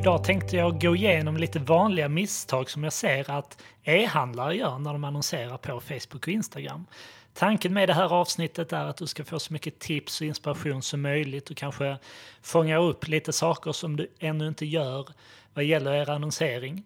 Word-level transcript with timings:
Idag 0.00 0.24
tänkte 0.24 0.56
jag 0.56 0.80
gå 0.80 0.96
igenom 0.96 1.36
lite 1.36 1.58
vanliga 1.58 2.08
misstag 2.08 2.70
som 2.70 2.84
jag 2.84 2.92
ser 2.92 3.30
att 3.30 3.62
e-handlare 3.82 4.56
gör 4.56 4.78
när 4.78 4.92
de 4.92 5.04
annonserar 5.04 5.56
på 5.56 5.80
Facebook 5.80 6.22
och 6.22 6.28
Instagram. 6.28 6.86
Tanken 7.34 7.74
med 7.74 7.88
det 7.88 7.94
här 7.94 8.12
avsnittet 8.12 8.72
är 8.72 8.84
att 8.84 8.96
du 8.96 9.06
ska 9.06 9.24
få 9.24 9.38
så 9.38 9.52
mycket 9.52 9.78
tips 9.78 10.20
och 10.20 10.26
inspiration 10.26 10.82
som 10.82 11.02
möjligt 11.02 11.50
och 11.50 11.56
kanske 11.56 11.98
fånga 12.42 12.78
upp 12.78 13.08
lite 13.08 13.32
saker 13.32 13.72
som 13.72 13.96
du 13.96 14.10
ännu 14.18 14.48
inte 14.48 14.66
gör 14.66 15.08
vad 15.54 15.64
gäller 15.64 15.92
er 15.92 16.10
annonsering. 16.10 16.84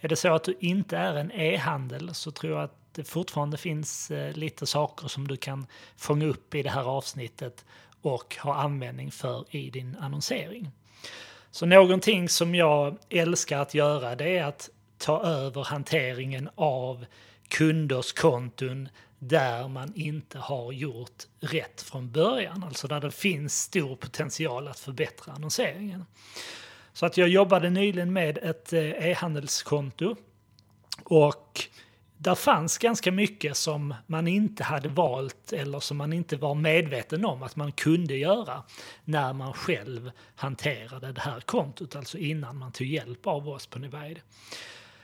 Är 0.00 0.08
det 0.08 0.16
så 0.16 0.34
att 0.34 0.44
du 0.44 0.56
inte 0.60 0.96
är 0.96 1.14
en 1.14 1.32
e-handel 1.32 2.14
så 2.14 2.30
tror 2.30 2.52
jag 2.52 2.62
att 2.62 2.76
det 2.92 3.04
fortfarande 3.04 3.56
finns 3.56 4.10
eh, 4.10 4.32
lite 4.32 4.66
saker 4.66 5.08
som 5.08 5.28
du 5.28 5.36
kan 5.36 5.66
fånga 5.96 6.26
upp 6.26 6.54
i 6.54 6.62
det 6.62 6.70
här 6.70 6.84
avsnittet 6.84 7.64
och 8.02 8.36
ha 8.42 8.54
användning 8.54 9.10
för 9.10 9.44
i 9.50 9.70
din 9.70 9.96
annonsering. 10.00 10.70
Så 11.56 11.66
någonting 11.66 12.28
som 12.28 12.54
jag 12.54 12.96
älskar 13.08 13.58
att 13.58 13.74
göra 13.74 14.16
det 14.16 14.38
är 14.38 14.44
att 14.44 14.70
ta 14.98 15.22
över 15.22 15.64
hanteringen 15.64 16.48
av 16.54 17.06
kunders 17.48 18.12
konton 18.12 18.88
där 19.18 19.68
man 19.68 19.92
inte 19.94 20.38
har 20.38 20.72
gjort 20.72 21.24
rätt 21.40 21.82
från 21.82 22.10
början, 22.10 22.64
alltså 22.64 22.88
där 22.88 23.00
det 23.00 23.10
finns 23.10 23.62
stor 23.62 23.96
potential 23.96 24.68
att 24.68 24.78
förbättra 24.78 25.32
annonseringen. 25.32 26.04
Så 26.92 27.06
att 27.06 27.16
jag 27.16 27.28
jobbade 27.28 27.70
nyligen 27.70 28.12
med 28.12 28.38
ett 28.38 28.72
eh, 28.72 29.08
e-handelskonto 29.10 30.16
och 31.04 31.60
där 32.18 32.34
fanns 32.34 32.78
ganska 32.78 33.12
mycket 33.12 33.56
som 33.56 33.94
man 34.06 34.28
inte 34.28 34.64
hade 34.64 34.88
valt 34.88 35.52
eller 35.52 35.80
som 35.80 35.96
man 35.96 36.12
inte 36.12 36.36
var 36.36 36.54
medveten 36.54 37.24
om 37.24 37.42
att 37.42 37.56
man 37.56 37.72
kunde 37.72 38.16
göra 38.16 38.62
när 39.04 39.32
man 39.32 39.52
själv 39.52 40.10
hanterade 40.34 41.12
det 41.12 41.20
här 41.20 41.40
kontot, 41.40 41.96
alltså 41.96 42.18
innan 42.18 42.56
man 42.56 42.72
tog 42.72 42.86
hjälp 42.86 43.26
av 43.26 43.48
oss 43.48 43.66
på 43.66 43.78
Nivide. 43.78 44.20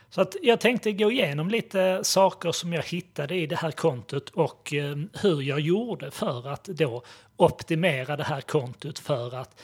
Så 0.09 0.21
att 0.21 0.35
jag 0.41 0.59
tänkte 0.59 0.91
gå 0.91 1.11
igenom 1.11 1.49
lite 1.49 1.99
saker 2.03 2.51
som 2.51 2.73
jag 2.73 2.83
hittade 2.83 3.35
i 3.35 3.47
det 3.47 3.55
här 3.55 3.71
kontot 3.71 4.29
och 4.29 4.73
eh, 4.73 4.97
hur 5.21 5.41
jag 5.41 5.59
gjorde 5.59 6.11
för 6.11 6.47
att 6.47 6.63
då 6.63 7.03
optimera 7.37 8.17
det 8.17 8.23
här 8.23 8.41
kontot 8.41 8.99
för 8.99 9.35
att 9.35 9.61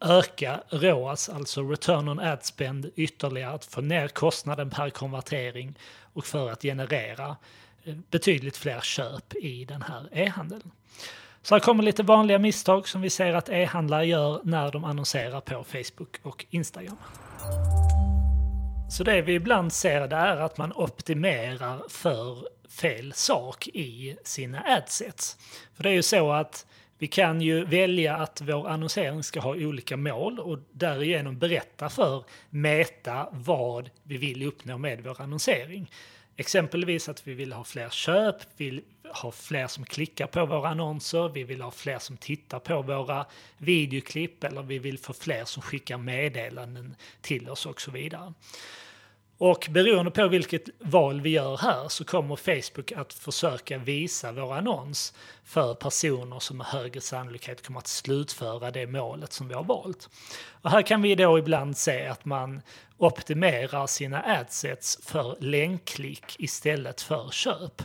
öka 0.00 0.60
ROAS, 0.68 1.28
alltså 1.28 1.62
return 1.62 2.08
on 2.08 2.20
ad 2.20 2.38
spend, 2.42 2.90
ytterligare, 2.96 3.52
att 3.52 3.64
få 3.64 3.80
ner 3.80 4.08
kostnaden 4.08 4.70
per 4.70 4.90
konvertering 4.90 5.78
och 6.12 6.24
för 6.24 6.50
att 6.50 6.62
generera 6.62 7.36
eh, 7.84 7.94
betydligt 8.10 8.56
fler 8.56 8.80
köp 8.80 9.34
i 9.34 9.64
den 9.64 9.82
här 9.82 10.08
e-handeln. 10.12 10.70
Så 11.42 11.54
här 11.54 11.60
kommer 11.60 11.82
lite 11.82 12.02
vanliga 12.02 12.38
misstag 12.38 12.88
som 12.88 13.00
vi 13.00 13.10
ser 13.10 13.34
att 13.34 13.48
e-handlare 13.48 14.06
gör 14.06 14.40
när 14.44 14.72
de 14.72 14.84
annonserar 14.84 15.40
på 15.40 15.64
Facebook 15.64 16.18
och 16.22 16.46
Instagram. 16.50 16.96
Så 18.90 19.04
det 19.04 19.22
vi 19.22 19.34
ibland 19.34 19.72
ser 19.72 20.08
det 20.08 20.16
är 20.16 20.36
att 20.36 20.58
man 20.58 20.72
optimerar 20.72 21.82
för 21.88 22.48
fel 22.68 23.12
sak 23.12 23.68
i 23.68 24.16
sina 24.24 24.60
adsets. 24.60 25.36
För 25.76 25.82
det 25.82 25.88
är 25.90 25.94
ju 25.94 26.02
så 26.02 26.32
att 26.32 26.66
vi 27.00 27.06
kan 27.06 27.40
ju 27.40 27.64
välja 27.64 28.16
att 28.16 28.40
vår 28.40 28.68
annonsering 28.68 29.22
ska 29.22 29.40
ha 29.40 29.50
olika 29.50 29.96
mål 29.96 30.38
och 30.38 30.58
därigenom 30.72 31.38
berätta 31.38 31.88
för 31.88 32.24
Meta 32.50 33.28
vad 33.32 33.90
vi 34.02 34.16
vill 34.16 34.46
uppnå 34.46 34.78
med 34.78 35.00
vår 35.04 35.20
annonsering. 35.20 35.90
Exempelvis 36.36 37.08
att 37.08 37.26
vi 37.26 37.34
vill 37.34 37.52
ha 37.52 37.64
fler 37.64 37.88
köp, 37.88 38.36
vi 38.56 38.70
vill 38.70 38.82
ha 39.22 39.32
fler 39.32 39.66
som 39.66 39.84
klickar 39.84 40.26
på 40.26 40.46
våra 40.46 40.68
annonser, 40.68 41.28
vi 41.28 41.44
vill 41.44 41.62
ha 41.62 41.70
fler 41.70 41.98
som 41.98 42.16
tittar 42.16 42.58
på 42.58 42.82
våra 42.82 43.26
videoklipp 43.58 44.44
eller 44.44 44.62
vi 44.62 44.78
vill 44.78 44.98
få 44.98 45.12
fler 45.12 45.44
som 45.44 45.62
skickar 45.62 45.98
meddelanden 45.98 46.96
till 47.20 47.50
oss 47.50 47.66
och 47.66 47.80
så 47.80 47.90
vidare. 47.90 48.32
Och 49.42 49.66
beroende 49.70 50.10
på 50.10 50.28
vilket 50.28 50.68
val 50.78 51.20
vi 51.20 51.30
gör 51.30 51.56
här 51.56 51.88
så 51.88 52.04
kommer 52.04 52.36
Facebook 52.36 52.92
att 52.92 53.12
försöka 53.12 53.78
visa 53.78 54.32
vår 54.32 54.54
annons 54.54 55.14
för 55.44 55.74
personer 55.74 56.38
som 56.38 56.56
med 56.56 56.66
högre 56.66 57.00
sannolikhet 57.00 57.66
kommer 57.66 57.78
att 57.78 57.86
slutföra 57.86 58.70
det 58.70 58.86
målet 58.86 59.32
som 59.32 59.48
vi 59.48 59.54
har 59.54 59.64
valt. 59.64 60.08
Och 60.62 60.70
här 60.70 60.82
kan 60.82 61.02
vi 61.02 61.14
då 61.14 61.38
ibland 61.38 61.76
se 61.76 62.06
att 62.06 62.24
man 62.24 62.62
optimerar 62.98 63.86
sina 63.86 64.22
adsets 64.22 64.98
för 65.02 65.36
länkklick 65.40 66.36
istället 66.38 67.00
för 67.00 67.30
köp. 67.30 67.82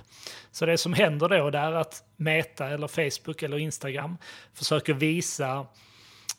Så 0.52 0.66
det 0.66 0.78
som 0.78 0.94
händer 0.94 1.30
då 1.30 1.48
är 1.58 1.72
att 1.72 2.04
Meta 2.16 2.68
eller 2.68 2.88
Facebook 2.88 3.44
eller 3.44 3.58
Instagram 3.58 4.18
försöker 4.54 4.94
visa 4.94 5.66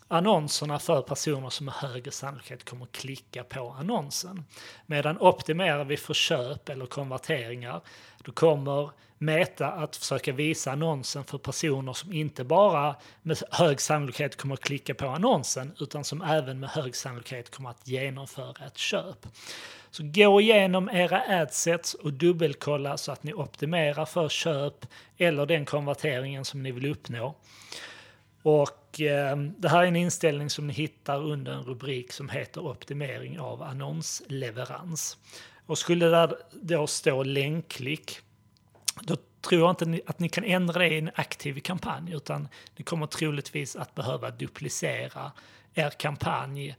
annonserna 0.09 0.79
för 0.79 1.03
personer 1.03 1.51
som 1.51 1.67
med 1.67 1.75
högre 1.75 2.11
sannolikhet 2.11 2.65
kommer 2.65 2.85
att 2.85 2.93
klicka 2.93 3.45
på 3.45 3.77
annonsen. 3.79 4.45
Medan 4.87 5.19
optimerar 5.19 5.85
vi 5.85 5.97
för 5.97 6.15
köp 6.15 6.69
eller 6.69 6.87
konverteringar, 6.87 7.81
då 8.25 8.33
kommer 8.33 8.91
Meta 9.19 9.69
att 9.69 9.97
försöka 9.97 10.33
visa 10.33 10.73
annonsen 10.73 11.25
för 11.25 11.39
personer 11.39 11.93
som 11.93 12.13
inte 12.13 12.45
bara 12.45 12.97
med 13.23 13.39
hög 13.51 13.81
sannolikhet 13.81 14.37
kommer 14.37 14.55
att 14.55 14.61
klicka 14.61 14.95
på 14.95 15.09
annonsen, 15.09 15.73
utan 15.81 16.05
som 16.05 16.23
även 16.23 16.61
med 16.61 16.71
hög 16.71 16.97
sannolikhet 16.97 17.51
kommer 17.51 17.71
att 17.71 17.89
genomföra 17.89 18.67
ett 18.67 18.79
köp. 18.79 19.27
Så 19.91 20.03
gå 20.03 20.41
igenom 20.41 20.91
era 20.93 21.23
adsets 21.43 21.95
och 21.95 22.13
dubbelkolla 22.13 22.97
så 22.97 23.13
att 23.13 23.23
ni 23.23 23.35
optimerar 23.35 24.05
för 24.05 24.29
köp 24.29 24.87
eller 25.17 25.47
den 25.47 25.65
konverteringen 25.65 26.45
som 26.45 26.63
ni 26.63 26.73
vill 26.73 26.91
uppnå. 26.91 27.35
Och 28.43 28.86
eh, 29.01 29.37
det 29.37 29.69
här 29.69 29.83
är 29.83 29.87
en 29.87 29.97
inställning 29.97 30.51
som 30.51 30.67
ni 30.67 30.73
hittar 30.73 31.23
under 31.23 31.53
en 31.53 31.63
rubrik 31.63 32.13
som 32.13 32.29
heter 32.29 32.67
optimering 32.67 33.41
av 33.41 33.63
annonsleverans. 33.63 35.19
Och 35.67 35.79
skulle 35.79 36.07
det 36.07 36.37
då 36.53 36.87
stå 36.87 37.23
länkklick, 37.23 38.21
då 39.01 39.17
tror 39.41 39.61
jag 39.61 39.71
inte 39.71 40.01
att 40.07 40.19
ni 40.19 40.29
kan 40.29 40.45
ändra 40.45 40.79
det 40.79 40.89
i 40.89 40.99
en 40.99 41.11
aktiv 41.15 41.61
kampanj, 41.61 42.15
utan 42.15 42.49
ni 42.77 42.85
kommer 42.85 43.07
troligtvis 43.07 43.77
att 43.77 43.95
behöva 43.95 44.31
duplicera 44.31 45.33
er 45.75 45.91
kampanj 45.91 46.77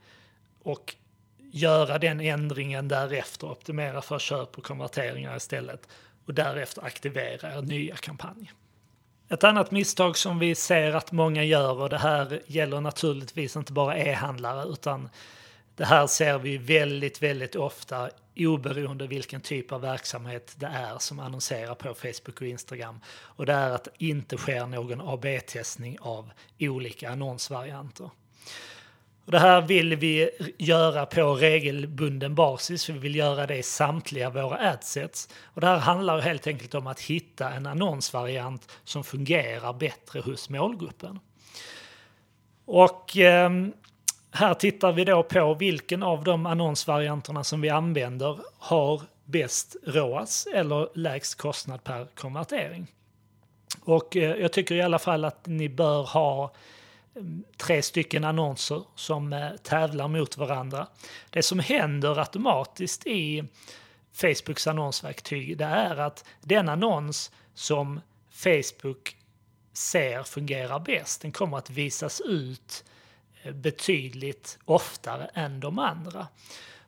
och 0.63 0.95
göra 1.38 1.97
den 1.97 2.19
ändringen 2.19 2.88
därefter, 2.88 3.47
optimera 3.47 4.01
för 4.01 4.19
köp 4.19 4.57
och 4.57 4.63
konverteringar 4.63 5.38
istället 5.38 5.88
och 6.25 6.33
därefter 6.33 6.85
aktivera 6.85 7.57
er 7.57 7.61
nya 7.61 7.95
kampanj. 7.95 8.51
Ett 9.29 9.43
annat 9.43 9.71
misstag 9.71 10.17
som 10.17 10.39
vi 10.39 10.55
ser 10.55 10.93
att 10.93 11.11
många 11.11 11.43
gör, 11.43 11.81
och 11.81 11.89
det 11.89 11.97
här 11.97 12.41
gäller 12.45 12.81
naturligtvis 12.81 13.55
inte 13.55 13.73
bara 13.73 13.97
e-handlare, 13.97 14.69
utan 14.69 15.09
det 15.75 15.85
här 15.85 16.07
ser 16.07 16.38
vi 16.38 16.57
väldigt, 16.57 17.21
väldigt 17.21 17.55
ofta 17.55 18.09
oberoende 18.38 19.07
vilken 19.07 19.41
typ 19.41 19.71
av 19.71 19.81
verksamhet 19.81 20.53
det 20.57 20.65
är 20.65 20.97
som 20.99 21.19
annonserar 21.19 21.75
på 21.75 21.93
Facebook 21.93 22.41
och 22.41 22.47
Instagram. 22.47 22.99
Och 23.09 23.45
det 23.45 23.53
är 23.53 23.69
att 23.69 23.83
det 23.83 24.05
inte 24.05 24.38
sker 24.38 24.65
någon 24.65 25.01
AB-testning 25.01 25.97
av 26.01 26.31
olika 26.59 27.09
annonsvarianter. 27.09 28.09
Och 29.27 29.31
det 29.31 29.39
här 29.39 29.61
vill 29.61 29.95
vi 29.95 30.29
göra 30.57 31.05
på 31.05 31.35
regelbunden 31.35 32.35
basis. 32.35 32.89
Vi 32.89 32.99
vill 32.99 33.15
göra 33.15 33.47
det 33.47 33.55
i 33.55 33.63
samtliga 33.63 34.29
våra 34.29 34.57
adsets. 34.57 35.29
Och 35.43 35.61
det 35.61 35.67
här 35.67 35.77
handlar 35.77 36.19
helt 36.19 36.47
enkelt 36.47 36.75
om 36.75 36.88
att 36.88 36.99
hitta 36.99 37.51
en 37.51 37.65
annonsvariant 37.65 38.71
som 38.83 39.03
fungerar 39.03 39.73
bättre 39.73 40.19
hos 40.19 40.49
målgruppen. 40.49 41.19
Och 42.65 43.17
eh, 43.17 43.51
här 44.31 44.53
tittar 44.53 44.91
vi 44.91 45.05
då 45.05 45.23
på 45.23 45.53
vilken 45.53 46.03
av 46.03 46.23
de 46.23 46.45
annonsvarianterna 46.45 47.44
som 47.44 47.61
vi 47.61 47.69
använder 47.69 48.39
har 48.59 49.01
bäst 49.25 49.75
ROAS 49.85 50.47
eller 50.53 50.89
lägst 50.94 51.35
kostnad 51.35 51.83
per 51.83 52.07
konvertering. 52.15 52.88
Och 53.81 54.18
eh, 54.18 54.35
jag 54.35 54.53
tycker 54.53 54.75
i 54.75 54.81
alla 54.81 55.00
fall 55.00 55.25
att 55.25 55.45
ni 55.45 55.69
bör 55.69 56.03
ha 56.03 56.53
Mm, 57.18 57.44
tre 57.58 57.81
stycken 57.81 58.24
annonser 58.24 58.84
som 58.96 59.34
eh, 59.34 59.52
tävlar 59.64 60.08
mot 60.08 60.38
varandra. 60.38 60.88
Det 61.30 61.44
som 61.44 61.60
händer 61.60 62.19
automatiskt 62.19 63.08
i 63.08 63.44
Facebooks 64.14 64.68
annonsverktyg 64.68 65.58
det 65.58 65.66
är 65.66 65.96
att 65.96 66.25
den 66.42 66.69
annons 66.69 67.31
som 67.54 68.00
Facebook 68.31 69.18
ser 69.74 70.24
fungerar 70.24 70.80
bäst, 70.80 71.22
den 71.22 71.31
kommer 71.31 71.58
att 71.58 71.69
visas 71.69 72.22
ut 72.22 72.84
eh, 73.44 73.54
betydligt 73.54 74.60
oftare 74.66 75.30
än 75.34 75.60
de 75.60 75.80
andra. 75.80 76.28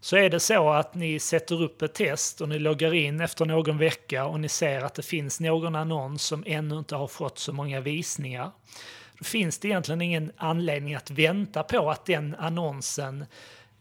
Så 0.02 0.18
är 0.18 0.30
det 0.30 0.40
så 0.40 0.70
att 0.70 0.96
ni 0.96 1.20
sätter 1.20 1.62
upp 1.62 1.81
ett 1.81 1.94
test 1.94 2.42
och 2.42 2.50
ni 2.50 2.60
loggar 2.60 2.94
in 2.94 3.22
efter 3.22 3.46
någon 3.46 3.78
vecka 3.78 4.26
och 4.26 4.40
ni 4.40 4.50
ser 4.50 4.81
att 4.81 4.96
det 4.96 5.04
finns 5.04 5.40
någon 5.40 5.76
annons 5.76 6.24
som 6.24 6.44
ännu 6.48 6.78
inte 6.78 6.96
har 6.96 7.08
fått 7.08 7.40
så 7.40 7.54
många 7.54 7.80
visningar 7.80 8.52
finns 9.21 9.60
det 9.60 9.68
egentligen 9.68 10.01
ingen 10.01 10.31
anledning 10.38 10.95
att 10.95 11.12
vänta 11.12 11.63
på 11.63 11.92
att 11.92 12.06
den 12.06 12.36
annonsen 12.36 13.25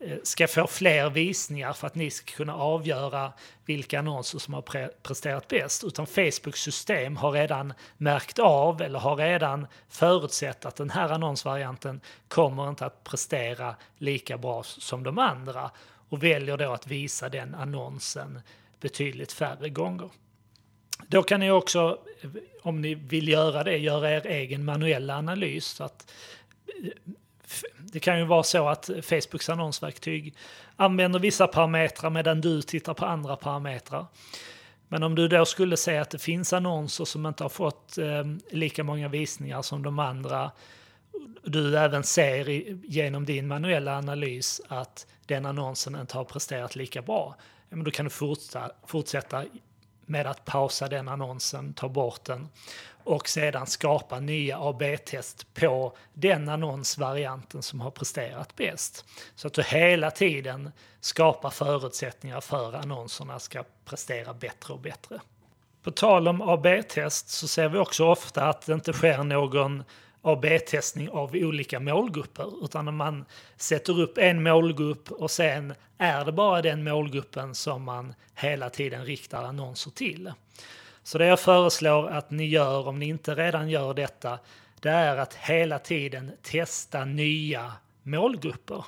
eh, 0.00 0.16
ska 0.22 0.48
få 0.48 0.66
fler 0.66 1.10
visningar 1.10 1.72
för 1.72 1.86
att 1.86 1.94
ni 1.94 2.10
ska 2.10 2.36
kunna 2.36 2.54
avgöra 2.54 3.32
vilka 3.64 3.98
annonser 3.98 4.38
som 4.38 4.54
har 4.54 4.62
pre 4.62 4.88
presterat 5.02 5.48
bäst, 5.48 5.84
utan 5.84 6.06
Facebooks 6.06 6.60
system 6.60 7.16
har 7.16 7.32
redan 7.32 7.72
märkt 7.96 8.38
av 8.38 8.82
eller 8.82 8.98
har 8.98 9.16
redan 9.16 9.66
förutsett 9.88 10.64
att 10.64 10.76
den 10.76 10.90
här 10.90 11.08
annonsvarianten 11.08 12.00
kommer 12.28 12.68
inte 12.68 12.86
att 12.86 13.04
prestera 13.04 13.76
lika 13.98 14.38
bra 14.38 14.62
som 14.62 15.02
de 15.02 15.18
andra 15.18 15.70
och 16.08 16.22
väljer 16.22 16.56
då 16.56 16.72
att 16.72 16.86
visa 16.86 17.28
den 17.28 17.54
annonsen 17.54 18.40
betydligt 18.80 19.32
färre 19.32 19.68
gånger. 19.68 20.10
Då 21.06 21.22
kan 21.22 21.40
ni 21.40 21.50
också, 21.50 21.98
om 22.62 22.80
ni 22.80 22.94
vill 22.94 23.28
göra 23.28 23.64
det, 23.64 23.76
göra 23.76 24.10
er 24.10 24.26
egen 24.26 24.64
manuella 24.64 25.16
analys. 25.16 25.66
Så 25.66 25.84
att, 25.84 26.12
det 27.78 28.00
kan 28.00 28.18
ju 28.18 28.24
vara 28.24 28.42
så 28.42 28.68
att 28.68 28.90
Facebooks 29.02 29.48
annonsverktyg 29.48 30.34
använder 30.76 31.18
vissa 31.18 31.46
parametrar 31.46 32.10
medan 32.10 32.40
du 32.40 32.62
tittar 32.62 32.94
på 32.94 33.06
andra 33.06 33.36
parametrar. 33.36 34.06
Men 34.88 35.02
om 35.02 35.14
du 35.14 35.28
då 35.28 35.44
skulle 35.44 35.76
säga 35.76 36.02
att 36.02 36.10
det 36.10 36.18
finns 36.18 36.52
annonser 36.52 37.04
som 37.04 37.26
inte 37.26 37.44
har 37.44 37.48
fått 37.48 37.98
eh, 37.98 38.24
lika 38.50 38.84
många 38.84 39.08
visningar 39.08 39.62
som 39.62 39.82
de 39.82 39.98
andra, 39.98 40.50
du 41.44 41.78
även 41.78 42.04
ser 42.04 42.48
i, 42.48 42.80
genom 42.84 43.24
din 43.24 43.48
manuella 43.48 43.98
analys 43.98 44.60
att 44.68 45.06
den 45.26 45.46
annonsen 45.46 45.96
inte 46.00 46.16
har 46.16 46.24
presterat 46.24 46.76
lika 46.76 47.02
bra, 47.02 47.36
då 47.70 47.90
kan 47.90 48.04
du 48.04 48.10
fortsätta, 48.10 48.70
fortsätta 48.86 49.44
med 50.08 50.26
att 50.26 50.44
pausa 50.44 50.88
den 50.88 51.08
annonsen, 51.08 51.74
ta 51.74 51.88
bort 51.88 52.24
den 52.24 52.48
och 53.04 53.28
sedan 53.28 53.66
skapa 53.66 54.20
nya 54.20 54.58
AB-test 54.60 55.54
på 55.54 55.96
den 56.12 56.48
annonsvarianten 56.48 57.62
som 57.62 57.80
har 57.80 57.90
presterat 57.90 58.56
bäst. 58.56 59.04
Så 59.34 59.46
att 59.46 59.54
du 59.54 59.62
hela 59.62 60.10
tiden 60.10 60.72
skapar 61.00 61.50
förutsättningar 61.50 62.40
för 62.40 62.74
annonserna 62.74 63.38
ska 63.38 63.64
prestera 63.84 64.34
bättre 64.34 64.74
och 64.74 64.80
bättre. 64.80 65.20
På 65.82 65.90
tal 65.90 66.28
om 66.28 66.42
AB-test 66.42 67.28
så 67.28 67.48
ser 67.48 67.68
vi 67.68 67.78
också 67.78 68.04
ofta 68.04 68.48
att 68.48 68.66
det 68.66 68.72
inte 68.72 68.92
sker 68.92 69.24
någon 69.24 69.84
A-B-testning 70.22 71.10
av 71.10 71.30
olika 71.34 71.80
målgrupper, 71.80 72.64
utan 72.64 72.94
man 72.94 73.24
sätter 73.56 74.00
upp 74.00 74.18
en 74.18 74.42
målgrupp 74.42 75.10
och 75.10 75.30
sen 75.30 75.74
är 75.98 76.24
det 76.24 76.32
bara 76.32 76.62
den 76.62 76.84
målgruppen 76.84 77.54
som 77.54 77.82
man 77.82 78.14
hela 78.34 78.70
tiden 78.70 79.04
riktar 79.04 79.42
annonser 79.42 79.90
till. 79.90 80.32
Så 81.02 81.18
det 81.18 81.26
jag 81.26 81.40
föreslår 81.40 82.08
att 82.08 82.30
ni 82.30 82.46
gör, 82.46 82.88
om 82.88 82.98
ni 82.98 83.06
inte 83.06 83.34
redan 83.34 83.70
gör 83.70 83.94
detta, 83.94 84.38
det 84.80 84.90
är 84.90 85.16
att 85.16 85.34
hela 85.34 85.78
tiden 85.78 86.32
testa 86.42 87.04
nya 87.04 87.72
målgrupper. 88.02 88.84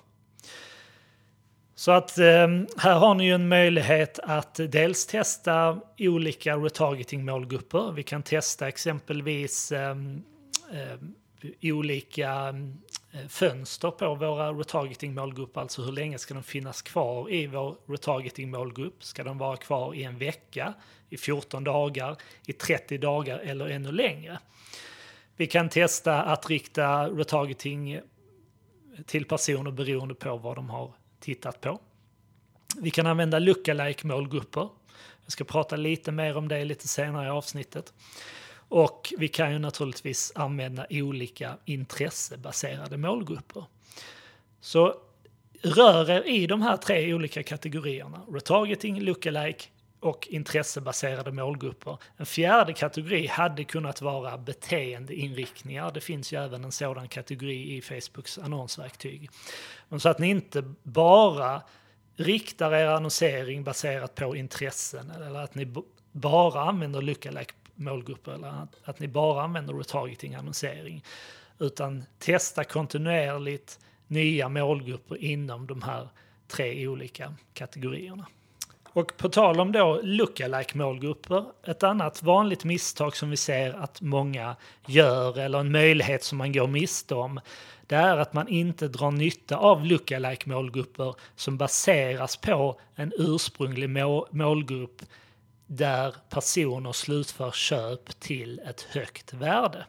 Så 1.75 1.93
att 1.93 2.19
ehm, 2.19 2.67
här 2.79 2.99
har 2.99 3.15
ni 3.15 3.25
ju 3.25 3.35
en 3.35 3.49
möjlighet 3.49 4.19
att 4.19 4.61
dels 4.69 5.06
testa 5.06 5.81
olika 5.99 6.56
retargeting 6.56 7.25
målgrupper. 7.25 7.93
Vi 7.93 8.03
kan 8.03 8.23
testa 8.23 8.69
exempelvis 8.69 9.73
eh, 9.73 9.91
eh, 10.73 10.97
olika 11.62 12.54
eh, 13.12 13.28
fönster 13.28 13.90
på 13.90 14.14
våra 14.14 14.52
retargeting-målgrupper, 14.52 15.60
alltså 15.60 15.82
hur 15.82 15.92
länge 15.92 16.19
ska 16.19 16.34
de 16.34 16.42
finnas 16.42 16.82
kvar 16.82 17.32
i 17.32 17.46
vår 17.46 17.76
retargeting-målgrupp? 17.87 19.04
Ska 19.04 19.25
de 19.25 19.38
vara 19.38 19.56
kvar 19.56 19.94
i 19.94 20.02
en 20.02 20.19
vecka, 20.19 20.75
i 21.08 21.16
14 21.16 21.64
dagar, 21.64 22.16
i 22.46 22.52
30 22.52 22.98
dagar 22.98 23.38
eller 23.38 23.69
ännu 23.69 23.92
längre? 23.92 24.38
Vi 25.37 25.46
kan 25.46 25.69
testa 25.69 26.22
att 26.22 26.50
rikta 26.50 27.08
retargeting 27.08 28.00
till 29.06 29.25
personer 29.25 29.70
beroende 29.70 30.14
på 30.14 30.37
vad 30.37 30.56
de 30.56 30.70
har 30.70 30.92
tittat 31.20 31.60
på. 31.60 31.81
Vi 32.76 32.90
kan 32.90 33.06
använda 33.06 33.38
lookalike 33.38 34.06
målgrupper. 34.06 34.69
Jag 35.25 35.32
ska 35.32 35.44
prata 35.44 35.76
lite 35.76 36.12
mer 36.12 36.37
om 36.37 36.48
det 36.48 36.64
lite 36.64 36.88
senare 36.88 37.26
i 37.26 37.31
avsnittet. 37.31 37.92
Och 38.70 39.12
vi 39.19 39.28
kan 39.28 39.52
ju 39.52 39.58
naturligtvis 39.58 40.32
använda 40.34 40.87
olika 40.90 41.56
intressebaserade 41.64 42.96
målgrupper. 42.96 43.64
Så 44.61 44.94
rör 45.62 46.11
er 46.11 46.28
i 46.28 46.46
de 46.46 46.62
här 46.62 46.76
tre 46.76 47.14
olika 47.14 47.43
kategorierna. 47.43 48.20
Retargeting, 48.32 49.00
lookalike 49.00 49.64
och 50.00 50.28
intressebaserade 50.31 51.32
målgrupper. 51.32 51.99
En 52.17 52.26
fjärde 52.26 52.72
kategori 52.72 53.26
hade 53.26 53.64
kunnat 53.64 54.02
vara 54.02 54.38
beteendeinriktningar. 54.38 55.90
Det 55.90 56.00
finns 56.00 56.32
ju 56.32 56.44
även 56.44 56.64
en 56.64 56.73
sådan 56.73 57.08
kategori 57.08 57.76
i 57.76 57.82
Facebooks 57.82 58.38
annonsverktyg. 58.38 59.31
Men 59.88 60.00
så 60.00 60.08
att 60.08 60.19
ni 60.19 60.28
inte 60.28 60.75
bara 60.82 61.62
riktar 62.16 62.75
er 62.75 62.87
annonsering 62.87 63.64
baserat 63.64 64.14
på 64.14 64.37
intressen 64.37 65.11
eller 65.11 65.40
att 65.40 65.55
ni 65.55 65.75
bara 66.12 66.62
använder 66.62 67.02
lookalike 67.02 67.55
målgrupper 67.81 68.32
eller 68.32 68.49
att, 68.49 68.77
att 68.85 69.00
ni 69.00 69.09
bara 69.09 69.43
använder 69.43 69.75
retargeting-annonsering. 69.75 71.05
Utan 71.59 72.05
testa 72.19 72.65
kontinuerligt 72.65 73.79
nya 74.06 74.49
målgrupper 74.49 75.25
inom 75.25 75.67
de 75.67 75.82
här 75.82 76.09
tre 76.49 76.88
olika 76.88 77.35
kategorierna. 77.55 78.27
Och 78.93 79.17
på 79.17 79.29
tal 79.29 79.61
om 79.61 79.73
då 79.73 80.00
lookalike 80.03 80.79
målgrupper, 80.79 81.44
ett 81.67 81.82
annat 81.82 82.23
vanligt 82.23 82.65
misstag 82.65 83.17
som 83.17 83.31
vi 83.31 83.37
ser 83.37 83.73
att 83.73 84.00
många 84.00 84.56
gör 84.87 85.38
eller 85.38 85.59
en 85.59 85.73
möjlighet 85.73 86.25
som 86.25 86.38
man 86.38 86.53
går 86.53 86.67
miste 86.67 87.15
om, 87.15 87.41
det 87.87 87.97
är 87.97 88.17
att 88.17 88.33
man 88.33 88.49
inte 88.49 88.88
drar 88.88 89.11
nytta 89.11 89.56
av 89.56 89.85
lookalike 89.85 90.49
målgrupper 90.49 91.15
som 91.37 91.56
baseras 91.56 92.37
på 92.37 92.81
en 92.94 93.12
ursprunglig 93.17 93.91
målgrupp 94.31 95.03
där 95.72 96.14
personer 96.28 96.93
slutför 96.93 97.50
köp 97.50 98.20
till 98.20 98.58
ett 98.58 98.81
högt 98.81 99.32
värde. 99.32 99.87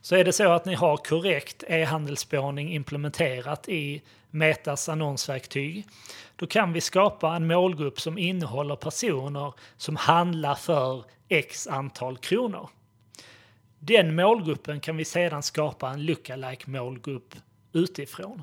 Så 0.00 0.16
är 0.16 0.24
det 0.24 0.32
så 0.32 0.52
att 0.52 0.64
ni 0.64 0.74
har 0.74 0.96
korrekt 0.96 1.64
e-handelsspårning 1.68 2.72
implementerat 2.72 3.68
i 3.68 4.02
Metas 4.30 4.88
annonsverktyg, 4.88 5.86
då 6.36 6.46
kan 6.46 6.72
vi 6.72 6.80
skapa 6.80 7.36
en 7.36 7.46
målgrupp 7.46 8.00
som 8.00 8.18
innehåller 8.18 8.76
personer 8.76 9.52
som 9.76 9.96
handlar 9.96 10.54
för 10.54 11.04
x 11.28 11.66
antal 11.66 12.16
kronor. 12.16 12.70
Den 13.78 14.14
målgruppen 14.14 14.80
kan 14.80 14.96
vi 14.96 15.04
sedan 15.04 15.42
skapa 15.42 15.90
en 15.90 16.06
lookalike 16.06 16.70
målgrupp 16.70 17.34
utifrån 17.72 18.42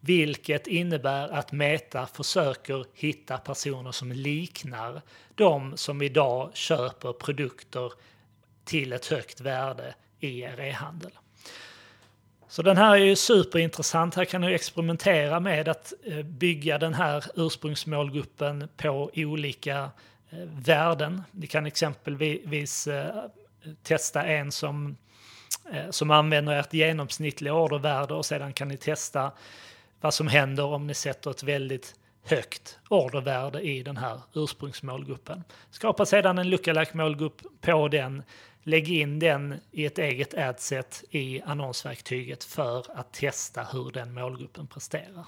vilket 0.00 0.66
innebär 0.66 1.28
att 1.28 1.52
Meta 1.52 2.06
försöker 2.06 2.84
hitta 2.94 3.38
personer 3.38 3.92
som 3.92 4.12
liknar 4.12 5.02
de 5.34 5.76
som 5.76 6.02
idag 6.02 6.50
köper 6.54 7.12
produkter 7.12 7.92
till 8.64 8.92
ett 8.92 9.06
högt 9.06 9.40
värde 9.40 9.94
i 10.20 10.40
er 10.40 10.60
e-handel. 10.60 11.10
Så 12.48 12.62
den 12.62 12.76
här 12.76 12.92
är 12.92 13.04
ju 13.04 13.16
superintressant. 13.16 14.14
Här 14.14 14.24
kan 14.24 14.40
du 14.40 14.54
experimentera 14.54 15.40
med 15.40 15.68
att 15.68 15.92
eh, 16.04 16.22
bygga 16.22 16.78
den 16.78 16.94
här 16.94 17.24
ursprungsmålgruppen 17.36 18.68
på 18.76 19.10
olika 19.14 19.90
eh, 20.30 20.38
värden. 20.44 21.22
Ni 21.30 21.46
kan 21.46 21.66
exempelvis 21.66 22.86
eh, 22.86 23.24
testa 23.82 24.22
en 24.22 24.52
som, 24.52 24.96
som 25.90 26.10
använder 26.10 26.52
ert 26.52 26.74
genomsnittliga 26.74 27.54
ordervärde 27.54 28.14
och 28.14 28.26
sedan 28.26 28.52
kan 28.52 28.68
ni 28.68 28.76
testa 28.76 29.32
vad 30.00 30.14
som 30.14 30.28
händer 30.28 30.64
om 30.64 30.86
ni 30.86 30.94
sätter 30.94 31.30
ett 31.30 31.42
väldigt 31.42 31.94
högt 32.22 32.78
ordervärde 32.88 33.60
i 33.60 33.82
den 33.82 33.96
här 33.96 34.20
ursprungsmålgruppen. 34.34 35.44
Skapa 35.70 36.06
sedan 36.06 36.38
en 36.38 36.50
lookalike 36.50 36.96
målgrupp 36.96 37.42
på 37.60 37.88
den. 37.88 38.22
Lägg 38.62 38.88
in 38.88 39.18
den 39.18 39.54
i 39.70 39.86
ett 39.86 39.98
eget 39.98 40.34
adset 40.34 41.04
i 41.10 41.42
annonsverktyget 41.42 42.44
för 42.44 42.86
att 42.94 43.12
testa 43.12 43.62
hur 43.62 43.90
den 43.90 44.14
målgruppen 44.14 44.66
presterar. 44.66 45.26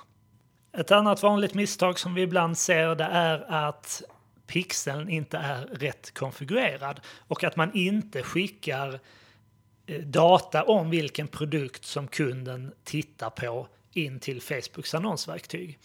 Ett 0.73 0.91
annat 0.91 1.23
vanligt 1.23 1.55
misstag 1.55 1.99
som 1.99 2.15
vi 2.15 2.23
ibland 2.23 2.59
ser 2.59 2.95
det 2.95 3.05
är 3.05 3.69
att 3.69 4.03
pixeln 4.47 5.09
inte 5.09 5.39
är 5.39 5.67
rätt 5.67 6.15
konfigurerad 6.15 7.01
och 7.29 7.45
att 7.45 7.57
man 7.57 7.75
inte 7.75 8.23
skickar 8.23 9.01
eh, 9.87 10.01
data 10.01 10.63
om 10.63 10.91
vilken 10.91 11.29
produkt 11.29 11.85
som 11.85 12.09
kunden 12.09 12.73
tittar 12.85 13.31
på 13.31 13.69
in 13.97 14.21
till 14.21 14.43
Facebooks 14.43 14.95
annonsverktyg. 14.95 15.79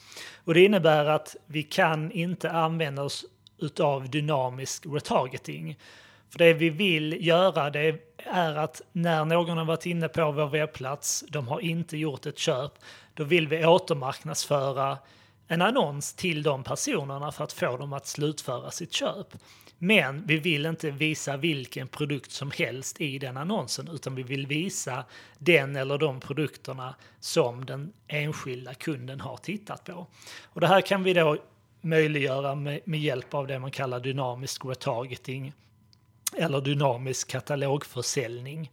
Och 0.44 0.54
det 0.54 0.66
innebär 0.66 1.06
att 1.06 1.36
vi 1.46 1.64
kan 1.64 2.12
inte 2.12 2.52
använda 2.52 3.04
oss 3.04 3.26
utav 3.58 4.10
dynamisk 4.10 4.86
retargeting. 4.86 5.78
För 6.30 6.40
det 6.40 6.54
vi 6.54 6.70
vill 6.70 7.28
göra 7.28 7.70
det 7.70 8.16
är 8.18 8.56
att 8.56 8.82
när 8.92 9.26
någon 9.26 9.58
har 9.58 9.66
varit 9.66 9.86
inne 9.86 10.08
på 10.08 10.32
vår 10.32 10.48
webbplats, 10.48 11.24
de 11.30 11.48
har 11.48 11.60
inte 11.60 11.98
gjort 11.98 12.26
ett 12.26 12.38
köp, 12.38 12.72
då 13.14 13.24
vill 13.24 13.48
vi 13.48 13.66
återmarknadsföra 13.66 14.98
en 15.48 15.62
annons 15.62 16.14
till 16.14 16.44
de 16.44 16.64
personerna 16.64 17.32
för 17.32 17.44
att 17.44 17.54
få 17.54 17.78
dem 17.78 17.94
att 17.94 18.08
slutföra 18.08 18.72
sitt 18.72 18.94
köp. 18.94 19.28
Men 19.80 20.24
vi 20.26 20.38
vill 20.38 20.66
inte 20.66 20.92
visa 20.92 21.38
vilken 21.38 21.88
produkt 21.88 22.32
som 22.32 22.52
helst 22.52 23.02
i 23.02 23.20
den 23.20 23.38
annonsen 23.38 23.88
utan 23.88 24.16
vi 24.16 24.24
vill 24.24 24.48
visa 24.48 25.06
den 25.38 25.76
eller 25.76 25.98
de 25.98 26.20
produkterna 26.20 26.96
som 27.20 27.66
den 27.66 27.94
enskilda 28.08 28.74
kunden 28.74 29.22
har 29.22 29.38
tittat 29.38 29.84
på. 29.84 30.08
Och 30.44 30.62
det 30.62 30.68
här 30.68 30.82
kan 30.82 31.04
vi 31.04 31.14
då 31.14 31.38
möjliggöra 31.82 32.56
med, 32.56 32.80
med 32.86 33.00
hjälp 33.00 33.34
av 33.34 33.48
det 33.48 33.60
man 33.60 33.72
kallar 33.72 34.00
dynamisk 34.00 34.66
retargeting 34.66 35.54
eller 36.38 36.62
dynamisk 36.62 37.28
katalogförsäljning. 37.28 38.72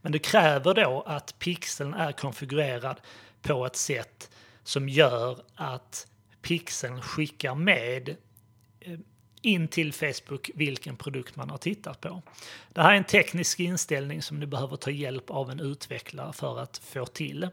Men 0.00 0.12
det 0.12 0.18
kräver 0.18 0.74
då 0.74 1.02
att 1.06 1.38
pixeln 1.38 1.94
är 1.94 2.12
konfigurerad 2.12 3.00
på 3.42 3.66
ett 3.66 3.76
sätt 3.76 4.30
som 4.62 4.88
gör 4.88 5.38
att 5.54 6.06
pixeln 6.42 7.02
skickar 7.02 7.54
med 7.54 8.16
eh, 8.80 8.98
in 9.44 9.68
till 9.68 9.92
Facebook 9.92 10.50
vilken 10.54 10.96
produkt 10.96 11.36
man 11.36 11.50
har 11.50 11.58
tittat 11.58 12.00
på. 12.00 12.22
Det 12.72 12.82
här 12.82 12.92
är 12.92 12.96
en 12.96 13.04
teknisk 13.04 13.60
inställning 13.60 14.22
som 14.22 14.40
ni 14.40 14.46
behöver 14.46 14.76
ta 14.76 14.90
hjälp 14.90 15.30
av 15.30 15.50
en 15.50 15.60
utvecklare 15.60 16.32
för 16.32 16.60
att 16.60 16.78
få 16.78 17.06
till. 17.06 17.48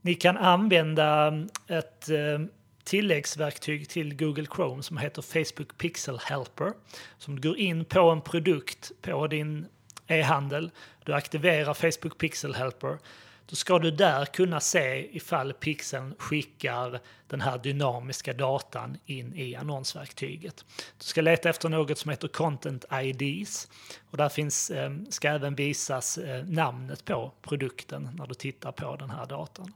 Ni 0.00 0.14
kan 0.14 0.36
använda 0.36 1.28
eh, 1.28 1.76
ett 1.78 2.08
eh, 2.08 2.38
tilläggsverktyg 2.84 3.88
till 3.88 4.16
Google 4.16 4.46
Chrome 4.56 4.82
som 4.82 4.98
heter 4.98 5.22
Facebook 5.22 5.78
Pixel 5.78 6.18
Helper. 6.18 6.72
Som 7.18 7.40
du 7.40 7.48
går 7.48 7.58
in 7.58 7.84
på 7.84 8.10
en 8.10 8.20
produkt 8.20 8.92
på 9.02 9.26
din 9.26 9.66
e-handel, 10.06 10.70
du 11.04 11.14
aktiverar 11.14 11.74
Facebook 11.74 12.18
Pixel 12.18 12.54
Helper, 12.54 12.98
då 13.46 13.56
ska 13.56 13.78
du 13.78 13.90
där 13.90 14.24
kunna 14.24 14.60
se 14.60 15.16
ifall 15.16 15.52
pixeln 15.52 16.14
skickar 16.18 17.00
den 17.26 17.40
här 17.40 17.58
dynamiska 17.58 18.32
datan 18.32 18.96
in 19.06 19.34
i 19.34 19.54
annonsverktyget. 19.54 20.64
Du 20.98 21.04
ska 21.04 21.20
leta 21.20 21.50
efter 21.50 21.68
något 21.68 21.98
som 21.98 22.10
heter 22.10 22.28
Content 22.28 22.84
IDs 22.92 23.68
och 24.10 24.16
där 24.16 24.28
finns, 24.28 24.70
ehm, 24.70 25.06
ska 25.10 25.28
även 25.28 25.54
visas 25.54 26.18
eh, 26.18 26.44
namnet 26.44 27.04
på 27.04 27.32
produkten 27.42 28.10
när 28.18 28.26
du 28.26 28.34
tittar 28.34 28.72
på 28.72 28.96
den 28.96 29.10
här 29.10 29.26
datan. 29.26 29.72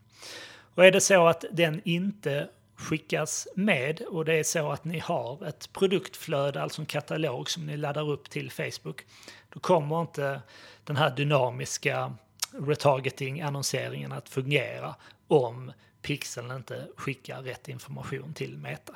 Och 0.74 0.84
är 0.84 0.92
det 0.92 1.00
så 1.00 1.26
att 1.26 1.44
den 1.50 1.80
inte 1.84 2.48
skickas 2.76 3.48
med 3.54 4.00
och 4.00 4.24
det 4.24 4.34
är 4.34 4.42
så 4.42 4.72
att 4.72 4.84
ni 4.84 4.98
har 4.98 5.46
ett 5.46 5.72
produktflöde, 5.72 6.62
alltså 6.62 6.82
en 6.82 6.86
katalog 6.86 7.50
som 7.50 7.66
ni 7.66 7.76
laddar 7.76 8.10
upp 8.10 8.30
till 8.30 8.50
Facebook, 8.50 9.06
då 9.48 9.60
kommer 9.60 10.00
inte 10.00 10.40
den 10.84 10.96
här 10.96 11.10
dynamiska 11.10 12.14
retargeting-annonseringen 12.58 14.12
att 14.12 14.28
fungera 14.28 14.94
om 15.28 15.72
pixeln 16.02 16.50
inte 16.50 16.88
skickar 16.96 17.42
rätt 17.42 17.68
information 17.68 18.34
till 18.34 18.58
Meta. 18.58 18.92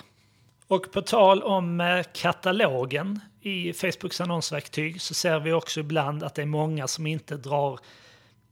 Och 0.66 0.92
på 0.92 1.02
tal 1.02 1.42
om 1.42 1.81
eh, 1.81 2.04
katalogen 2.14 3.21
i 3.40 3.73
Facebooks 3.73 4.21
annonsverktyg 4.21 5.00
så 5.00 5.14
ser 5.14 5.40
vi 5.40 5.52
också 5.52 5.81
ibland 5.81 6.23
att 6.23 6.35
det 6.35 6.42
är 6.42 6.47
många 6.47 6.88
som 6.88 7.07
inte 7.07 7.37
drar 7.37 7.81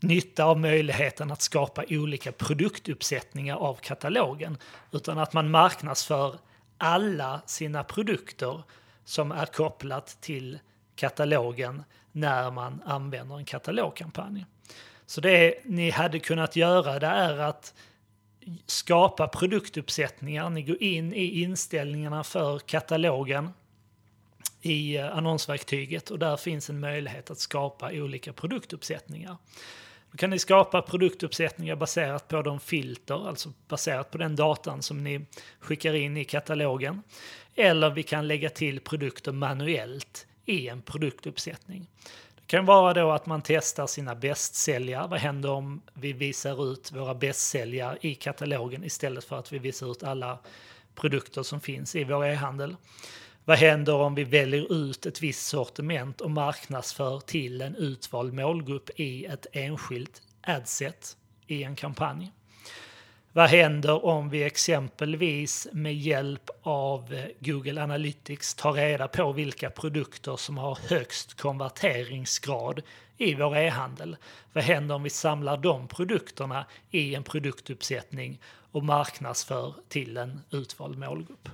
nytta 0.01 0.45
av 0.45 0.59
möjligheten 0.59 1.31
att 1.31 1.43
skapa 1.43 1.85
olika 1.89 2.33
produktuppsättningar 2.33 3.57
av 3.57 3.75
katalogen 3.75 4.59
utan 4.93 5.19
att 5.19 5.33
man 5.33 5.51
marknadsför 5.51 6.39
alla 6.79 7.41
sina 7.47 7.85
produkter 7.85 8.63
som 9.05 9.33
är 9.33 9.47
kopplat 9.47 10.21
till 10.21 10.59
katalogen 10.97 11.83
när 12.13 12.51
man 12.51 12.83
använder 12.85 13.37
en 13.37 13.45
katalogkampanj. 13.45 14.47
Så 15.11 15.21
det 15.21 15.55
ni 15.65 15.91
hade 15.91 16.19
kunnat 16.19 16.57
göra 16.57 16.99
det 16.99 17.07
är 17.07 17.39
att 17.39 17.75
skapa 18.67 19.29
produktuppsättningar. 19.29 20.51
Ni 20.51 20.63
går 20.63 20.83
in 20.83 21.13
i 21.13 21.43
inställningarna 21.43 22.25
för 22.25 22.59
katalogen 22.59 23.51
i 24.63 24.97
eh, 24.97 25.17
annonsverktyget 25.17 26.11
och 26.11 26.19
där 26.19 26.37
finns 26.37 26.71
en 26.71 26.81
möjlighet 26.81 27.31
att 27.31 27.39
skapa 27.39 27.93
olika 27.93 28.33
produktuppsättningar. 28.33 29.37
Då 30.11 30.17
kan 30.17 30.31
ni 30.31 30.39
skapa 30.39 30.83
produktuppsättningar 30.83 31.77
baserat 31.77 32.29
på 32.29 32.43
de 32.43 32.61
filter, 32.61 33.29
alltså 33.29 33.53
baserat 33.69 34.11
på 34.11 34.19
den 34.19 34.37
datan 34.37 34.83
som 34.83 35.05
ni 35.05 35.27
skickar 35.61 35.95
in 35.95 36.17
i 36.17 36.25
katalogen. 36.25 37.03
Eller 37.55 37.91
vi 37.91 38.03
kan 38.03 38.29
lägga 38.29 38.51
till 38.51 38.81
produkter 38.81 39.33
manuellt 39.33 40.27
i 40.45 40.69
en 40.69 40.83
produktuppsättning 40.83 41.87
kan 42.51 42.65
vara 42.65 42.95
då 42.95 43.11
att 43.11 43.27
man 43.27 43.43
testar 43.45 43.87
sina 43.87 44.15
bästsäljare. 44.15 45.09
Vad 45.09 45.19
händer 45.19 45.51
om 45.51 45.83
vi 45.95 46.13
visar 46.13 46.73
ut 46.73 46.93
våra 46.93 47.15
bästsäljare 47.15 47.99
i 48.01 48.15
katalogen 48.15 48.85
istället 48.85 49.25
för 49.25 49.39
att 49.39 49.53
vi 49.53 49.59
visar 49.59 49.91
ut 49.91 50.03
alla 50.03 50.39
produkter 50.95 51.43
som 51.43 51.61
finns 51.61 51.97
i 51.97 52.05
vår 52.05 52.25
e-handel? 52.25 52.77
Vad 53.45 53.59
händer 53.59 53.95
om 53.95 54.15
vi 54.15 54.25
väljer 54.25 54.73
ut 54.73 55.07
ett 55.07 55.23
visst 55.23 55.47
sortiment 55.47 56.21
och 56.21 56.31
marknadsför 56.31 57.21
till 57.21 57.61
en 57.61 57.77
utvald 57.77 58.35
målgrupp 58.35 58.91
i 59.01 59.25
ett 59.25 59.47
enskilt 59.53 60.23
adset 60.43 61.17
i 61.47 61.63
en 61.63 61.77
kampanj? 61.77 62.33
Vad 63.33 63.49
händer 63.49 64.05
om 64.05 64.31
vi 64.31 64.43
exempelvis 64.43 65.69
med 65.73 65.95
hjälp 65.95 66.51
av 66.63 67.15
eh, 67.15 67.25
Google 67.39 67.83
Analytics 67.83 68.55
tar 68.55 68.73
reda 68.73 69.09
på 69.09 69.33
vilka 69.33 69.71
produkter 69.71 70.37
som 70.37 70.59
har 70.59 70.79
högst 70.89 71.41
konverteringsgrad 71.41 72.83
i 73.17 73.35
vår 73.35 73.57
e-handel? 73.57 74.17
Vad 74.53 74.65
händer 74.65 74.95
om 74.95 75.03
vi 75.03 75.11
samlar 75.11 75.57
de 75.57 75.89
produkterna 75.89 76.67
i 76.91 77.15
en 77.15 77.23
produktuppsättning 77.23 78.41
och 78.73 78.85
marknadsför 78.85 79.75
till 79.89 80.17
en 80.17 80.41
utvald 80.51 80.99
målgrupp? 80.99 81.49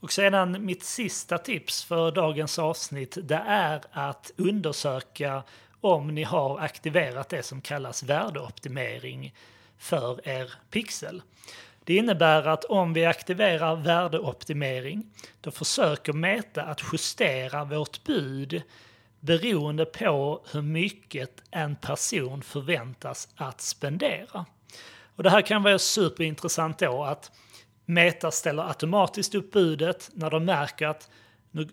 Och 0.00 0.12
sedan 0.12 0.64
mitt 0.64 0.84
sista 0.84 1.38
tips 1.38 1.84
för 1.84 2.10
dagens 2.10 2.58
avsnitt 2.58 3.18
det 3.22 3.42
är 3.46 3.82
att 3.92 4.32
undersöka 4.36 5.42
om 5.80 6.14
ni 6.14 6.22
har 6.22 6.58
aktiverat 6.58 7.28
det 7.28 7.42
som 7.42 7.60
kallas 7.60 8.02
värdeoptimering 8.02 9.32
för 9.78 10.28
er 10.28 10.52
pixel. 10.70 11.22
Det 11.84 11.96
innebär 11.96 12.46
att 12.48 12.64
om 12.64 12.92
vi 12.92 13.04
aktiverar 13.04 13.76
värdeoptimering 13.76 15.06
då 15.40 15.50
försöker 15.50 16.12
Meta 16.12 16.62
att 16.62 16.82
justera 16.92 17.64
vårt 17.64 18.04
bud 18.04 18.62
beroende 19.20 19.84
på 19.84 20.44
hur 20.52 20.62
mycket 20.62 21.42
en 21.50 21.76
person 21.76 22.42
förväntas 22.42 23.28
att 23.36 23.60
spendera. 23.60 24.46
Och 25.16 25.22
det 25.22 25.30
här 25.30 25.42
kan 25.42 25.62
vara 25.62 25.78
superintressant 25.78 26.78
då 26.78 27.04
att 27.04 27.30
Meta 27.84 28.30
ställer 28.30 28.68
automatiskt 28.68 29.34
upp 29.34 29.52
budet 29.52 30.10
när 30.12 30.30
de 30.30 30.44
märker 30.44 30.86
att 30.86 31.10
nu 31.50 31.68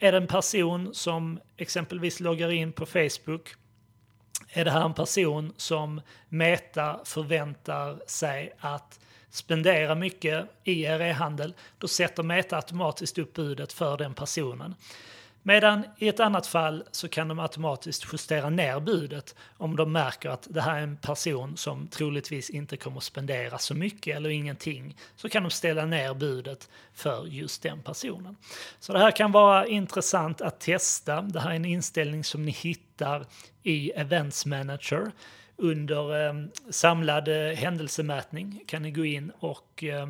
är 0.00 0.12
det 0.12 0.18
en 0.18 0.26
person 0.26 0.94
som 0.94 1.40
exempelvis 1.56 2.20
loggar 2.20 2.50
in 2.50 2.72
på 2.72 2.86
Facebook 2.86 3.54
är 4.52 4.64
det 4.64 4.70
här 4.70 4.84
en 4.84 4.94
person 4.94 5.52
som 5.56 6.00
Meta 6.28 7.00
förväntar 7.04 8.00
sig 8.06 8.52
att 8.58 9.00
spendera 9.30 9.94
mycket 9.94 10.46
i 10.64 10.82
er 10.82 11.00
e-handel, 11.00 11.54
då 11.78 11.88
sätter 11.88 12.22
Meta 12.22 12.56
automatiskt 12.56 13.18
upp 13.18 13.32
budet 13.32 13.72
för 13.72 13.96
den 13.96 14.14
personen. 14.14 14.74
Medan 15.46 15.84
i 15.98 16.08
ett 16.08 16.20
annat 16.20 16.46
fall 16.46 16.84
så 16.90 17.08
kan 17.08 17.28
de 17.28 17.38
automatiskt 17.38 18.06
justera 18.12 18.50
ner 18.50 18.80
budet 18.80 19.34
om 19.56 19.76
de 19.76 19.92
märker 19.92 20.28
att 20.28 20.46
det 20.50 20.60
här 20.60 20.78
är 20.78 20.82
en 20.82 20.96
person 20.96 21.56
som 21.56 21.86
troligtvis 21.86 22.50
inte 22.50 22.76
kommer 22.76 22.96
att 22.96 23.02
spendera 23.02 23.58
så 23.58 23.74
mycket 23.74 24.16
eller 24.16 24.30
ingenting. 24.30 24.96
Så 25.16 25.28
kan 25.28 25.42
de 25.42 25.50
ställa 25.50 25.84
ner 25.86 26.14
budet 26.14 26.68
för 26.94 27.26
just 27.26 27.62
den 27.62 27.82
personen. 27.82 28.36
Så 28.80 28.92
det 28.92 28.98
här 28.98 29.10
kan 29.10 29.32
vara 29.32 29.66
intressant 29.66 30.40
att 30.40 30.60
testa. 30.60 31.22
Det 31.22 31.40
här 31.40 31.50
är 31.50 31.54
en 31.54 31.64
inställning 31.64 32.24
som 32.24 32.44
ni 32.44 32.50
hittar 32.50 33.26
i 33.62 33.90
Events 33.90 34.46
Manager. 34.46 35.12
Under 35.56 36.28
eh, 36.28 36.34
samlad 36.70 37.28
eh, 37.28 37.56
händelsemätning 37.56 38.64
kan 38.66 38.82
ni 38.82 38.90
gå 38.90 39.04
in 39.04 39.32
och 39.38 39.84
Eh, 39.84 40.06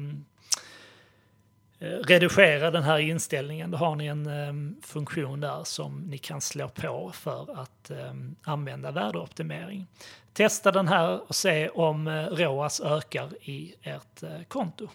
Eh, 1.85 1.99
redigera 1.99 2.71
den 2.71 2.83
här 2.83 2.99
inställningen. 2.99 3.71
Då 3.71 3.79
har 3.79 3.97
ni 3.97 4.07
en 4.07 4.27
um, 4.27 4.77
funktion 4.83 5.41
där 5.41 5.65
som 5.65 6.01
ni 6.01 6.19
kan 6.19 6.41
slå 6.41 6.69
på 6.69 7.11
för 7.15 7.61
att 7.61 7.91
um, 8.11 8.37
använda 8.43 8.91
värdeoptimering. 8.91 9.87
Testa 10.33 10.73
den 10.73 10.89
här 10.89 11.29
och 11.29 11.35
se 11.35 11.69
om 11.69 12.07
uh, 12.07 12.27
ROAS 12.27 12.81
ökar 12.81 13.29
i 13.43 13.75
ert 13.83 14.23
uh, 14.23 14.43
konto. 14.49 14.89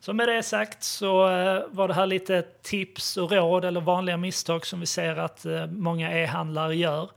Så 0.00 0.12
med 0.12 0.28
det 0.28 0.42
sagt 0.42 0.82
så 0.82 1.12
var 1.68 1.88
det 1.88 1.94
här 1.94 2.06
lite 2.06 2.42
tips 2.62 3.16
och 3.16 3.32
råd 3.32 3.64
eller 3.64 3.80
vanliga 3.80 4.16
misstag 4.16 4.66
som 4.66 4.80
vi 4.80 4.86
ser 4.86 5.16
att 5.16 5.46
många 5.70 6.12
e-handlare 6.12 6.76
gör. 6.76 7.10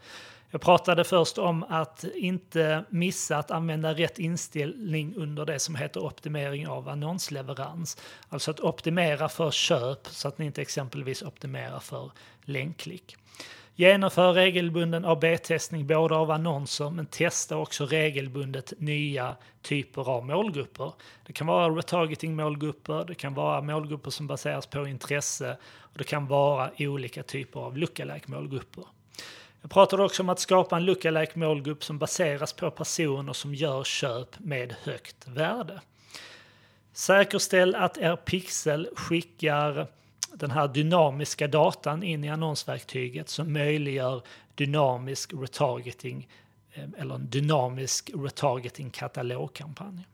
Jag 0.56 0.62
pratade 0.62 1.04
först 1.04 1.38
om 1.38 1.64
att 1.70 2.04
inte 2.16 2.84
missa 2.90 3.38
att 3.38 3.52
använda 3.52 3.94
rätt 3.94 4.20
inställning 4.20 5.16
under 5.16 5.46
det 5.46 5.60
som 5.60 5.76
heter 5.76 6.06
optimering 6.06 6.68
av 6.68 6.90
annonsleverans. 6.90 7.98
Alltså 8.30 8.52
att 8.52 8.60
optimera 8.60 9.30
för 9.30 9.52
köp 9.52 10.08
så 10.08 10.28
att 10.28 10.38
ni 10.38 10.46
inte 10.46 10.62
exempelvis 10.62 11.22
optimerar 11.22 11.80
för 11.80 12.12
länkklick. 12.44 13.18
Genomför 13.76 14.34
regelbunden 14.34 15.06
AB-testning 15.06 15.88
både 15.88 16.16
av 16.16 16.32
annonser 16.32 16.90
men 16.90 17.06
testa 17.06 17.58
också 17.58 17.86
regelbundet 17.86 18.74
nya 18.78 19.36
typer 19.62 20.10
av 20.10 20.26
målgrupper. 20.26 20.94
Det 21.26 21.34
kan 21.34 21.48
vara 21.48 21.70
retargeting-målgrupper, 21.70 23.06
det 23.06 23.16
kan 23.16 23.34
vara 23.34 23.62
målgrupper 23.62 24.12
som 24.12 24.28
baseras 24.28 24.68
på 24.68 24.88
intresse 24.88 25.58
och 25.80 25.98
det 25.98 26.04
kan 26.04 26.28
vara 26.28 26.72
olika 26.80 27.24
typer 27.24 27.60
av 27.60 27.78
lookalike 27.78 28.32
målgrupper. 28.32 28.84
Jag 29.66 29.72
pratade 29.72 30.04
också 30.04 30.24
om 30.24 30.30
att 30.30 30.40
skapa 30.40 30.76
en 30.76 30.86
lookalike 30.86 31.40
målgrupp 31.40 31.84
som 31.84 32.00
baseras 32.00 32.54
på 32.54 32.72
personer 32.72 33.34
som 33.34 33.56
gör 33.56 33.84
köp 33.84 34.40
med 34.40 34.76
högt 34.84 35.28
värde. 35.28 35.82
Säkerställ 36.94 37.76
att 37.76 37.98
er 37.98 38.16
pixel 38.16 38.90
skickar 38.96 39.88
den 40.34 40.52
här 40.52 40.68
dynamiska 40.68 41.48
datan 41.48 42.04
in 42.04 42.24
i 42.24 42.30
annonsverktyget 42.30 43.30
som 43.30 43.54
möjliggör 43.54 44.22
dynamisk 44.56 45.34
retargeting 45.34 46.28
eh, 46.74 46.84
eller 46.98 47.16
en 47.16 47.30
dynamisk 47.30 48.12
retargeting 48.16 48.90
katalogkampanj. 48.90 50.08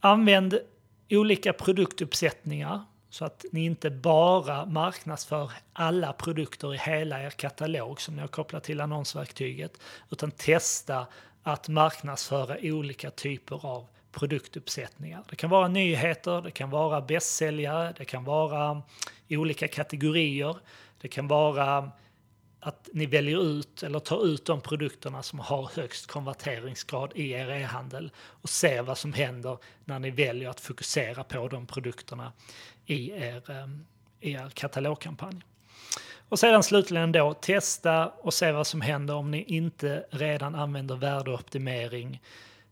Använd 0.00 0.58
olika 1.10 1.52
produktuppsättningar 1.52 2.84
så 3.16 3.24
att 3.24 3.44
ni 3.52 3.64
inte 3.64 3.90
bara 3.90 4.66
marknadsför 4.66 5.52
alla 5.72 6.12
produkter 6.12 6.74
i 6.74 6.78
hela 6.78 7.22
er 7.22 7.30
katalog 7.30 8.00
som 8.00 8.14
ni 8.14 8.20
har 8.20 8.28
kopplat 8.28 8.64
till 8.64 8.80
annonsverktyget 8.80 9.80
utan 10.10 10.30
testa 10.30 11.06
att 11.42 11.68
marknadsföra 11.68 12.56
olika 12.62 13.10
typer 13.10 13.66
av 13.66 13.86
produktuppsättningar. 14.12 15.24
Det 15.30 15.36
kan 15.36 15.50
vara 15.50 15.68
nyheter, 15.68 16.42
det 16.42 16.50
kan 16.50 16.70
vara 16.70 17.00
bästsäljare, 17.00 17.94
det 17.98 18.04
kan 18.04 18.24
vara 18.24 18.82
olika 19.28 19.68
kategorier. 19.68 20.56
Det 21.00 21.08
kan 21.08 21.28
vara 21.28 21.90
att 22.66 22.88
ni 22.92 23.06
väljer 23.06 23.42
ut 23.42 23.82
eller 23.82 23.98
tar 23.98 24.26
ut 24.26 24.44
de 24.44 24.60
produkterna 24.60 25.22
som 25.22 25.38
har 25.38 25.70
högst 25.74 26.06
konverteringsgrad 26.06 27.12
i 27.14 27.30
er 27.30 27.50
e-handel 27.50 28.10
och 28.18 28.48
ser 28.48 28.82
vad 28.82 28.98
som 28.98 29.12
händer 29.12 29.58
när 29.84 29.98
ni 29.98 30.10
väljer 30.10 30.48
att 30.48 30.60
fokusera 30.60 31.24
på 31.24 31.48
de 31.48 31.66
produkterna 31.66 32.32
i 32.86 33.10
er, 33.10 33.50
eh, 33.50 33.68
i 34.20 34.32
er 34.32 34.50
katalogkampanj. 34.54 35.42
Och 36.28 36.38
sedan 36.38 36.62
slutligen 36.62 37.12
då 37.12 37.34
testa 37.34 38.08
och 38.08 38.34
se 38.34 38.52
vad 38.52 38.66
som 38.66 38.80
händer 38.80 39.14
om 39.14 39.30
ni 39.30 39.42
inte 39.42 40.06
redan 40.10 40.54
använder 40.54 40.96
värdeoptimering 40.96 42.22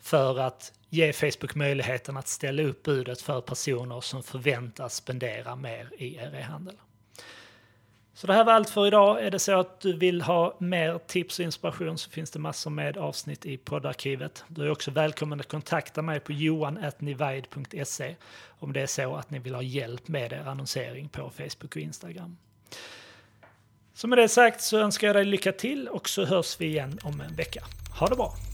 för 0.00 0.38
att 0.38 0.72
ge 0.88 1.12
Facebook 1.12 1.54
möjligheten 1.54 2.16
att 2.16 2.28
ställa 2.28 2.62
upp 2.62 2.82
budet 2.82 3.20
för 3.20 3.40
personer 3.40 4.00
som 4.00 4.22
förväntas 4.22 4.94
spendera 4.94 5.56
mer 5.56 5.90
i 5.98 6.16
er 6.16 6.34
e-handel. 6.34 6.76
Så 8.14 8.26
det 8.26 8.32
här 8.32 8.44
var 8.44 8.52
allt 8.52 8.70
för 8.70 8.86
idag. 8.86 9.24
Är 9.24 9.30
det 9.30 9.38
så 9.38 9.60
att 9.60 9.80
du 9.80 9.92
vill 9.96 10.22
ha 10.22 10.56
mer 10.58 10.98
tips 11.06 11.38
och 11.38 11.44
inspiration 11.44 11.98
så 11.98 12.10
finns 12.10 12.30
det 12.30 12.38
massor 12.38 12.70
med 12.70 12.96
avsnitt 12.96 13.46
i 13.46 13.56
poddarkivet. 13.56 14.44
Du 14.48 14.62
är 14.62 14.70
också 14.70 14.90
välkommen 14.90 15.40
att 15.40 15.48
kontakta 15.48 16.02
mig 16.02 16.20
på 16.20 16.32
johan.nivide.se 16.32 18.16
om 18.58 18.72
det 18.72 18.80
är 18.80 18.86
så 18.86 19.16
att 19.16 19.30
ni 19.30 19.38
vill 19.38 19.54
ha 19.54 19.62
hjälp 19.62 20.08
med 20.08 20.32
er 20.32 20.42
annonsering 20.46 21.08
på 21.08 21.30
Facebook 21.30 21.76
och 21.76 21.82
Instagram. 21.82 22.36
Så 23.94 24.08
med 24.08 24.18
det 24.18 24.28
sagt 24.28 24.60
så 24.60 24.78
önskar 24.78 25.06
jag 25.06 25.16
dig 25.16 25.24
lycka 25.24 25.52
till 25.52 25.88
och 25.88 26.08
så 26.08 26.24
hörs 26.24 26.60
vi 26.60 26.66
igen 26.66 26.98
om 27.02 27.20
en 27.20 27.34
vecka. 27.34 27.64
Ha 27.98 28.06
det 28.06 28.16
bra! 28.16 28.53